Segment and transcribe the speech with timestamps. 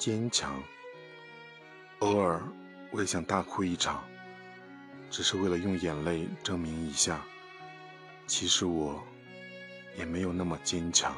[0.00, 0.62] 坚强
[1.98, 2.42] 偶尔
[2.90, 4.02] 我也想大哭一场
[5.10, 7.22] 只是为了用眼泪证明一下
[8.26, 8.98] 其实我
[9.98, 11.14] 也没有那么坚强。